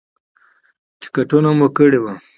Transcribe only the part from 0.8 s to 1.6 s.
ټکټونه